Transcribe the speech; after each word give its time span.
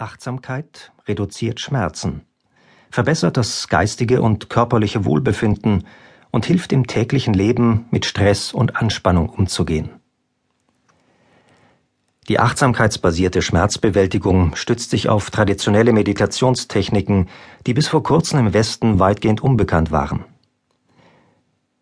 Achtsamkeit 0.00 0.92
reduziert 1.06 1.60
Schmerzen, 1.60 2.22
verbessert 2.90 3.36
das 3.36 3.68
geistige 3.68 4.22
und 4.22 4.48
körperliche 4.48 5.04
Wohlbefinden 5.04 5.84
und 6.30 6.46
hilft 6.46 6.72
im 6.72 6.86
täglichen 6.86 7.34
Leben 7.34 7.86
mit 7.90 8.06
Stress 8.06 8.52
und 8.52 8.76
Anspannung 8.76 9.28
umzugehen. 9.28 9.90
Die 12.28 12.38
achtsamkeitsbasierte 12.38 13.42
Schmerzbewältigung 13.42 14.54
stützt 14.54 14.90
sich 14.90 15.08
auf 15.08 15.30
traditionelle 15.30 15.92
Meditationstechniken, 15.92 17.28
die 17.66 17.74
bis 17.74 17.88
vor 17.88 18.02
kurzem 18.02 18.38
im 18.38 18.54
Westen 18.54 19.00
weitgehend 19.00 19.42
unbekannt 19.42 19.90
waren. 19.90 20.24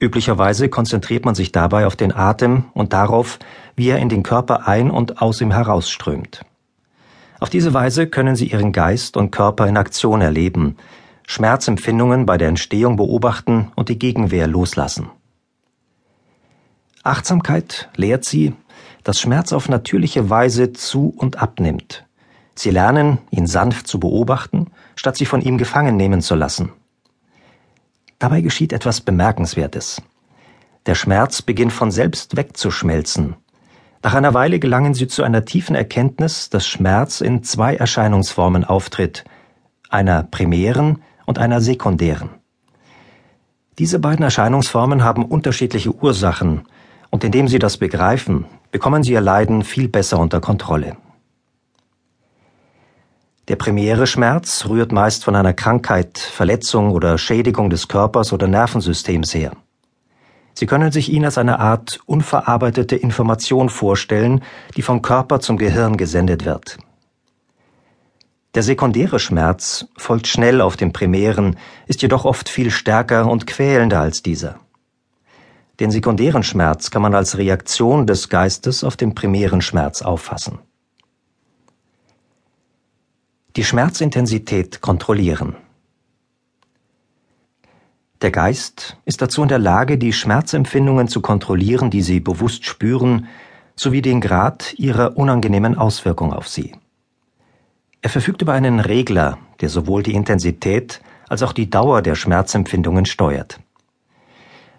Üblicherweise 0.00 0.68
konzentriert 0.68 1.24
man 1.24 1.36
sich 1.36 1.52
dabei 1.52 1.86
auf 1.86 1.94
den 1.94 2.12
Atem 2.12 2.64
und 2.74 2.92
darauf, 2.92 3.38
wie 3.76 3.88
er 3.88 4.00
in 4.00 4.08
den 4.08 4.24
Körper 4.24 4.66
ein 4.66 4.90
und 4.90 5.22
aus 5.22 5.40
ihm 5.40 5.52
herausströmt. 5.52 6.44
Auf 7.42 7.50
diese 7.50 7.74
Weise 7.74 8.06
können 8.06 8.36
Sie 8.36 8.52
Ihren 8.52 8.70
Geist 8.70 9.16
und 9.16 9.32
Körper 9.32 9.66
in 9.66 9.76
Aktion 9.76 10.20
erleben, 10.20 10.76
Schmerzempfindungen 11.26 12.24
bei 12.24 12.38
der 12.38 12.46
Entstehung 12.46 12.94
beobachten 12.94 13.72
und 13.74 13.88
die 13.88 13.98
Gegenwehr 13.98 14.46
loslassen. 14.46 15.10
Achtsamkeit 17.02 17.90
lehrt 17.96 18.24
Sie, 18.24 18.54
dass 19.02 19.20
Schmerz 19.20 19.52
auf 19.52 19.68
natürliche 19.68 20.30
Weise 20.30 20.72
zu 20.72 21.12
und 21.16 21.42
abnimmt. 21.42 22.06
Sie 22.54 22.70
lernen, 22.70 23.18
ihn 23.32 23.48
sanft 23.48 23.88
zu 23.88 23.98
beobachten, 23.98 24.70
statt 24.94 25.16
sich 25.16 25.26
von 25.26 25.40
ihm 25.40 25.58
gefangen 25.58 25.96
nehmen 25.96 26.20
zu 26.20 26.36
lassen. 26.36 26.70
Dabei 28.20 28.40
geschieht 28.40 28.72
etwas 28.72 29.00
Bemerkenswertes. 29.00 30.00
Der 30.86 30.94
Schmerz 30.94 31.42
beginnt 31.42 31.72
von 31.72 31.90
selbst 31.90 32.36
wegzuschmelzen, 32.36 33.34
nach 34.02 34.14
einer 34.14 34.34
Weile 34.34 34.58
gelangen 34.58 34.94
sie 34.94 35.06
zu 35.06 35.22
einer 35.22 35.44
tiefen 35.44 35.76
Erkenntnis, 35.76 36.50
dass 36.50 36.66
Schmerz 36.66 37.20
in 37.20 37.44
zwei 37.44 37.76
Erscheinungsformen 37.76 38.64
auftritt, 38.64 39.24
einer 39.90 40.24
primären 40.24 41.02
und 41.24 41.38
einer 41.38 41.60
sekundären. 41.60 42.30
Diese 43.78 44.00
beiden 44.00 44.24
Erscheinungsformen 44.24 45.04
haben 45.04 45.24
unterschiedliche 45.24 45.94
Ursachen, 45.94 46.62
und 47.10 47.24
indem 47.24 47.46
sie 47.46 47.58
das 47.58 47.76
begreifen, 47.76 48.46
bekommen 48.70 49.02
sie 49.02 49.12
ihr 49.12 49.20
Leiden 49.20 49.62
viel 49.62 49.88
besser 49.88 50.18
unter 50.18 50.40
Kontrolle. 50.40 50.96
Der 53.48 53.56
primäre 53.56 54.06
Schmerz 54.06 54.66
rührt 54.68 54.92
meist 54.92 55.24
von 55.24 55.36
einer 55.36 55.52
Krankheit, 55.52 56.18
Verletzung 56.18 56.90
oder 56.90 57.18
Schädigung 57.18 57.70
des 57.70 57.86
Körpers 57.88 58.32
oder 58.32 58.46
Nervensystems 58.48 59.34
her. 59.34 59.52
Sie 60.54 60.66
können 60.66 60.92
sich 60.92 61.10
ihn 61.10 61.24
als 61.24 61.38
eine 61.38 61.58
Art 61.58 62.00
unverarbeitete 62.06 62.96
Information 62.96 63.68
vorstellen, 63.68 64.42
die 64.76 64.82
vom 64.82 65.02
Körper 65.02 65.40
zum 65.40 65.56
Gehirn 65.56 65.96
gesendet 65.96 66.44
wird. 66.44 66.78
Der 68.54 68.62
sekundäre 68.62 69.18
Schmerz 69.18 69.86
folgt 69.96 70.26
schnell 70.26 70.60
auf 70.60 70.76
dem 70.76 70.92
primären, 70.92 71.56
ist 71.86 72.02
jedoch 72.02 72.26
oft 72.26 72.50
viel 72.50 72.70
stärker 72.70 73.30
und 73.30 73.46
quälender 73.46 74.00
als 74.00 74.22
dieser. 74.22 74.60
Den 75.80 75.90
sekundären 75.90 76.42
Schmerz 76.42 76.90
kann 76.90 77.00
man 77.00 77.14
als 77.14 77.38
Reaktion 77.38 78.06
des 78.06 78.28
Geistes 78.28 78.84
auf 78.84 78.96
den 78.96 79.14
primären 79.14 79.62
Schmerz 79.62 80.02
auffassen. 80.02 80.58
Die 83.56 83.64
Schmerzintensität 83.64 84.82
kontrollieren. 84.82 85.56
Der 88.22 88.30
Geist 88.30 88.96
ist 89.04 89.20
dazu 89.20 89.42
in 89.42 89.48
der 89.48 89.58
Lage, 89.58 89.98
die 89.98 90.12
Schmerzempfindungen 90.12 91.08
zu 91.08 91.20
kontrollieren, 91.20 91.90
die 91.90 92.02
Sie 92.02 92.20
bewusst 92.20 92.64
spüren, 92.64 93.26
sowie 93.74 94.00
den 94.00 94.20
Grad 94.20 94.74
ihrer 94.78 95.16
unangenehmen 95.16 95.76
Auswirkung 95.76 96.32
auf 96.32 96.46
Sie. 96.46 96.72
Er 98.00 98.10
verfügt 98.10 98.40
über 98.40 98.52
einen 98.52 98.78
Regler, 98.78 99.38
der 99.60 99.68
sowohl 99.68 100.04
die 100.04 100.14
Intensität 100.14 101.00
als 101.28 101.42
auch 101.42 101.52
die 101.52 101.68
Dauer 101.68 102.00
der 102.00 102.14
Schmerzempfindungen 102.14 103.06
steuert. 103.06 103.58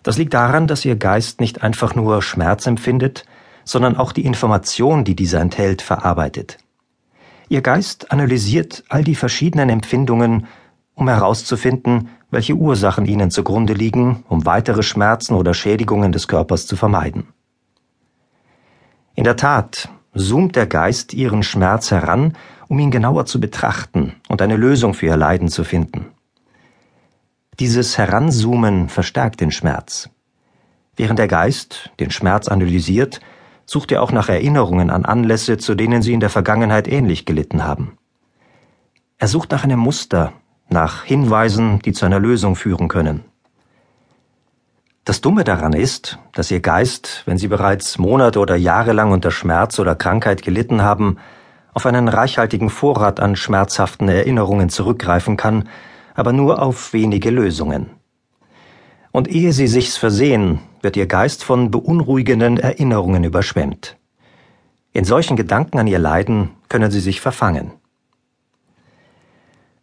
Das 0.04 0.18
liegt 0.18 0.34
daran, 0.34 0.68
dass 0.68 0.86
Ihr 0.86 0.96
Geist 0.96 1.42
nicht 1.42 1.64
einfach 1.64 1.96
nur 1.96 2.22
Schmerz 2.22 2.66
empfindet, 2.66 3.26
sondern 3.66 3.98
auch 3.98 4.14
die 4.14 4.26
Information, 4.26 5.04
die 5.04 5.18
dieser 5.18 5.42
enthält, 5.42 5.82
verarbeitet. 5.82 6.60
Ihr 7.50 7.62
Geist 7.62 8.10
analysiert 8.10 8.86
all 8.88 9.04
die 9.04 9.16
verschiedenen 9.16 9.70
Empfindungen 9.70 10.48
um 10.96 11.10
herauszufinden, 11.10 12.10
welche 12.34 12.56
Ursachen 12.56 13.06
ihnen 13.06 13.32
zugrunde 13.32 13.74
liegen, 13.74 14.24
um 14.28 14.46
weitere 14.46 14.84
Schmerzen 14.84 15.36
oder 15.36 15.54
Schädigungen 15.54 16.12
des 16.12 16.28
Körpers 16.28 16.68
zu 16.68 16.76
vermeiden. 16.76 17.28
In 19.16 19.24
der 19.24 19.36
Tat 19.36 19.90
zoomt 20.16 20.56
der 20.56 20.68
Geist 20.68 21.14
ihren 21.14 21.44
Schmerz 21.44 21.92
heran, 21.92 22.34
um 22.68 22.80
ihn 22.80 22.92
genauer 22.92 23.26
zu 23.26 23.40
betrachten 23.40 24.16
und 24.30 24.42
eine 24.42 24.58
Lösung 24.58 24.94
für 24.94 25.06
ihr 25.06 25.18
Leiden 25.18 25.48
zu 25.48 25.64
finden. 25.64 26.08
Dieses 27.60 27.98
Heranzoomen 27.98 28.90
verstärkt 28.90 29.40
den 29.40 29.52
Schmerz. 29.52 30.10
Während 30.96 31.20
der 31.20 31.28
Geist 31.28 31.92
den 32.00 32.10
Schmerz 32.10 32.48
analysiert, 32.48 33.20
sucht 33.66 33.92
er 33.92 34.02
auch 34.02 34.12
nach 34.12 34.30
Erinnerungen 34.30 34.90
an 34.90 35.06
Anlässe, 35.06 35.58
zu 35.58 35.76
denen 35.76 36.02
sie 36.02 36.14
in 36.14 36.20
der 36.20 36.30
Vergangenheit 36.30 36.88
ähnlich 36.88 37.26
gelitten 37.26 37.64
haben. 37.64 37.98
Er 39.18 39.28
sucht 39.28 39.52
nach 39.52 39.64
einem 39.64 39.80
Muster, 39.80 40.34
nach 40.74 41.06
Hinweisen, 41.06 41.80
die 41.80 41.94
zu 41.94 42.06
einer 42.06 42.20
Lösung 42.20 42.58
führen 42.58 42.90
können. 42.90 43.24
Das 45.06 45.22
Dumme 45.22 45.44
daran 45.44 45.74
ist, 45.74 46.18
dass 46.34 46.50
Ihr 46.52 46.62
Geist, 46.62 47.24
wenn 47.26 47.38
Sie 47.38 47.48
bereits 47.48 47.98
Monate 47.98 48.40
oder 48.40 48.56
Jahre 48.56 48.94
lang 48.94 49.12
unter 49.12 49.32
Schmerz 49.32 49.80
oder 49.80 49.96
Krankheit 49.96 50.42
gelitten 50.42 50.82
haben, 50.82 51.18
auf 51.74 51.86
einen 51.86 52.08
reichhaltigen 52.08 52.70
Vorrat 52.70 53.20
an 53.20 53.36
schmerzhaften 53.36 54.08
Erinnerungen 54.08 54.70
zurückgreifen 54.70 55.38
kann, 55.38 55.68
aber 56.16 56.32
nur 56.32 56.62
auf 56.62 56.94
wenige 56.94 57.32
Lösungen. 57.32 57.90
Und 59.12 59.28
ehe 59.28 59.54
Sie 59.54 59.68
sich's 59.68 59.98
versehen, 59.98 60.60
wird 60.82 60.98
Ihr 60.98 61.08
Geist 61.08 61.44
von 61.44 61.70
beunruhigenden 61.70 62.58
Erinnerungen 62.58 63.24
überschwemmt. 63.24 63.98
In 64.94 65.06
solchen 65.06 65.36
Gedanken 65.36 65.80
an 65.80 65.88
Ihr 65.88 66.00
Leiden 66.00 66.52
können 66.70 66.92
Sie 66.92 67.02
sich 67.02 67.20
verfangen. 67.20 67.74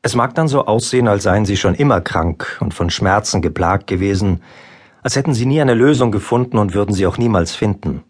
Es 0.03 0.15
mag 0.15 0.34
dann 0.34 0.49
so 0.49 0.65
aussehen, 0.65 1.09
als 1.09 1.25
seien 1.25 1.44
sie 1.44 1.56
schon 1.56 1.75
immer 1.75 2.00
krank 2.00 2.59
und 2.61 2.72
von 2.72 2.88
Schmerzen 2.88 3.43
geplagt 3.43 3.87
gewesen, 3.87 4.41
als 5.03 5.16
hätten 5.16 5.34
sie 5.34 5.47
nie 5.47 5.61
eine 5.61 5.75
Lösung 5.75 6.11
gefunden 6.11 6.56
und 6.56 6.75
würden 6.75 6.94
sie 6.94 7.06
auch 7.06 7.19
niemals 7.19 7.55
finden. 7.55 8.03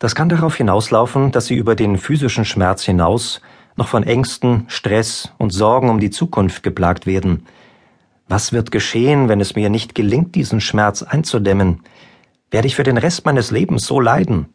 Das 0.00 0.16
kann 0.16 0.28
darauf 0.28 0.56
hinauslaufen, 0.56 1.30
dass 1.30 1.46
sie 1.46 1.54
über 1.54 1.76
den 1.76 1.98
physischen 1.98 2.44
Schmerz 2.44 2.82
hinaus 2.82 3.40
noch 3.76 3.86
von 3.86 4.02
Ängsten, 4.02 4.64
Stress 4.66 5.32
und 5.38 5.52
Sorgen 5.52 5.88
um 5.88 6.00
die 6.00 6.10
Zukunft 6.10 6.64
geplagt 6.64 7.06
werden. 7.06 7.46
Was 8.28 8.52
wird 8.52 8.72
geschehen, 8.72 9.28
wenn 9.28 9.40
es 9.40 9.54
mir 9.54 9.70
nicht 9.70 9.94
gelingt, 9.94 10.34
diesen 10.34 10.60
Schmerz 10.60 11.02
einzudämmen? 11.02 11.82
Werde 12.50 12.66
ich 12.66 12.74
für 12.74 12.82
den 12.82 12.98
Rest 12.98 13.24
meines 13.24 13.50
Lebens 13.52 13.86
so 13.86 14.00
leiden? 14.00 14.46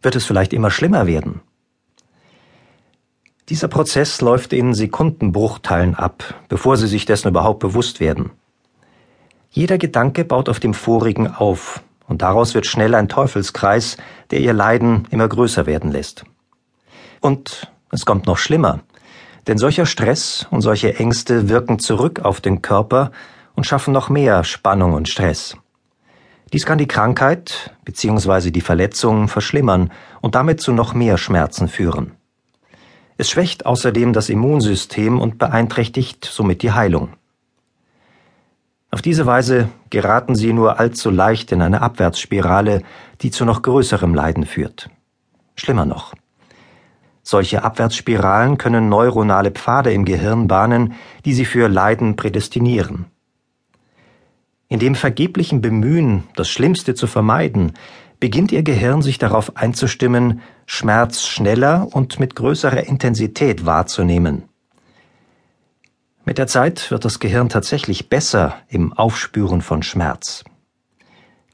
Wird 0.00 0.14
es 0.14 0.24
vielleicht 0.24 0.52
immer 0.52 0.70
schlimmer 0.70 1.06
werden? 1.06 1.40
Dieser 3.48 3.68
Prozess 3.68 4.20
läuft 4.20 4.52
in 4.52 4.74
Sekundenbruchteilen 4.74 5.94
ab, 5.94 6.34
bevor 6.48 6.76
Sie 6.76 6.88
sich 6.88 7.04
dessen 7.04 7.28
überhaupt 7.28 7.60
bewusst 7.60 8.00
werden. 8.00 8.30
Jeder 9.50 9.78
Gedanke 9.78 10.24
baut 10.24 10.48
auf 10.48 10.58
dem 10.58 10.74
vorigen 10.74 11.28
auf, 11.28 11.80
und 12.08 12.22
daraus 12.22 12.54
wird 12.54 12.66
schnell 12.66 12.94
ein 12.96 13.08
Teufelskreis, 13.08 13.98
der 14.32 14.40
Ihr 14.40 14.52
Leiden 14.52 15.06
immer 15.10 15.28
größer 15.28 15.64
werden 15.64 15.92
lässt. 15.92 16.24
Und 17.20 17.70
es 17.92 18.04
kommt 18.04 18.26
noch 18.26 18.38
schlimmer, 18.38 18.80
denn 19.46 19.58
solcher 19.58 19.86
Stress 19.86 20.48
und 20.50 20.60
solche 20.60 20.98
Ängste 20.98 21.48
wirken 21.48 21.78
zurück 21.78 22.24
auf 22.24 22.40
den 22.40 22.62
Körper 22.62 23.12
und 23.54 23.64
schaffen 23.64 23.92
noch 23.92 24.08
mehr 24.08 24.42
Spannung 24.42 24.92
und 24.92 25.08
Stress. 25.08 25.56
Dies 26.52 26.66
kann 26.66 26.78
die 26.78 26.88
Krankheit 26.88 27.76
bzw. 27.84 28.50
die 28.50 28.60
Verletzung 28.60 29.28
verschlimmern 29.28 29.92
und 30.20 30.34
damit 30.34 30.60
zu 30.60 30.72
noch 30.72 30.94
mehr 30.94 31.16
Schmerzen 31.16 31.68
führen. 31.68 32.12
Es 33.18 33.30
schwächt 33.30 33.64
außerdem 33.64 34.12
das 34.12 34.28
Immunsystem 34.28 35.20
und 35.20 35.38
beeinträchtigt 35.38 36.24
somit 36.24 36.62
die 36.62 36.72
Heilung. 36.72 37.10
Auf 38.90 39.02
diese 39.02 39.26
Weise 39.26 39.68
geraten 39.90 40.34
sie 40.34 40.52
nur 40.52 40.78
allzu 40.78 41.10
leicht 41.10 41.52
in 41.52 41.62
eine 41.62 41.82
Abwärtsspirale, 41.82 42.82
die 43.22 43.30
zu 43.30 43.44
noch 43.44 43.62
größerem 43.62 44.14
Leiden 44.14 44.46
führt. 44.46 44.90
Schlimmer 45.54 45.86
noch. 45.86 46.14
Solche 47.22 47.64
Abwärtsspiralen 47.64 48.56
können 48.56 48.88
neuronale 48.88 49.50
Pfade 49.50 49.92
im 49.92 50.04
Gehirn 50.04 50.46
bahnen, 50.46 50.94
die 51.24 51.32
sie 51.32 51.44
für 51.44 51.68
Leiden 51.68 52.16
prädestinieren. 52.16 53.06
In 54.68 54.78
dem 54.78 54.94
vergeblichen 54.94 55.60
Bemühen, 55.60 56.24
das 56.36 56.48
Schlimmste 56.48 56.94
zu 56.94 57.06
vermeiden, 57.06 57.72
beginnt 58.20 58.52
ihr 58.52 58.62
Gehirn 58.62 59.02
sich 59.02 59.18
darauf 59.18 59.56
einzustimmen, 59.56 60.40
Schmerz 60.66 61.22
schneller 61.22 61.88
und 61.92 62.18
mit 62.18 62.34
größerer 62.34 62.86
Intensität 62.86 63.66
wahrzunehmen. 63.66 64.48
Mit 66.24 66.38
der 66.38 66.48
Zeit 66.48 66.90
wird 66.90 67.04
das 67.04 67.20
Gehirn 67.20 67.48
tatsächlich 67.48 68.08
besser 68.08 68.56
im 68.68 68.92
Aufspüren 68.92 69.60
von 69.60 69.82
Schmerz. 69.82 70.44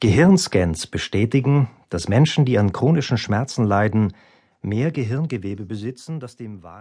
Gehirnscans 0.01 0.87
bestätigen, 0.87 1.69
dass 1.91 2.09
Menschen, 2.09 2.45
die 2.45 2.59
an 2.59 2.73
chronischen 2.73 3.19
Schmerzen 3.19 3.65
leiden, 3.65 4.15
mehr 4.63 4.91
Gehirngewebe 4.91 5.67
besitzen, 5.67 6.21
das 6.21 6.37
dem 6.37 6.63
Wahrnehmen 6.63 6.81